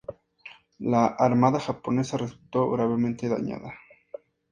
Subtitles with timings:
[0.79, 3.71] La armada japonesa resultó gravemente dañada.